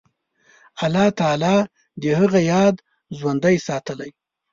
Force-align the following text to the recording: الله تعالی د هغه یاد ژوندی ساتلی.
الله 0.83 1.07
تعالی 1.19 1.57
د 2.01 2.03
هغه 2.19 2.39
یاد 2.53 2.75
ژوندی 3.17 3.55
ساتلی. 3.67 4.11